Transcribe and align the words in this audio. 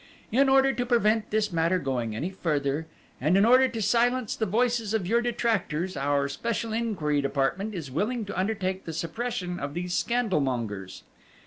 "In 0.31 0.49
order 0.49 0.73
to 0.73 0.83
prevent 0.83 1.29
this 1.29 1.51
matter 1.51 1.77
going 1.77 2.15
any 2.15 2.31
further, 2.31 2.87
and 3.21 3.37
in 3.37 3.45
order 3.45 3.67
to 3.67 3.81
silence 3.83 4.35
the 4.35 4.47
voices 4.47 4.95
of 4.95 5.05
your 5.05 5.21
detractors, 5.21 5.95
our 5.95 6.27
special 6.27 6.73
inquiry 6.73 7.21
department 7.21 7.75
is 7.75 7.91
willing 7.91 8.25
to 8.25 8.35
undertake 8.39 8.85
the 8.85 8.93
suppression 8.93 9.59
of 9.59 9.75
these 9.75 9.93
scandal 9.93 10.39
mongers. 10.39 11.03